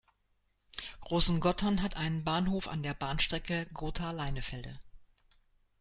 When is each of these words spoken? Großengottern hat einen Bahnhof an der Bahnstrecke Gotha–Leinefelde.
Großengottern 1.01 1.83
hat 1.83 1.95
einen 1.95 2.23
Bahnhof 2.23 2.67
an 2.67 2.81
der 2.81 2.95
Bahnstrecke 2.95 3.67
Gotha–Leinefelde. 3.71 4.79